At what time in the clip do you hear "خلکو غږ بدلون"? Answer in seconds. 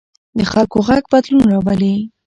0.51-1.45